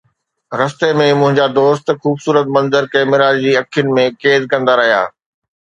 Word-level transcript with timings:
رستي 0.59 0.89
۾، 1.01 1.07
منهنجا 1.19 1.45
دوست 1.57 1.85
خوبصورت 2.03 2.47
منظر 2.55 2.83
ڪئميرا 2.95 3.29
جي 3.43 3.51
اکين 3.63 3.95
۾ 4.01 4.09
قيد 4.23 4.51
ڪندا 4.51 4.81
رهيا 4.83 5.01